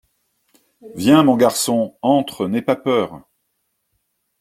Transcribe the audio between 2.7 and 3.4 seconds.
peur!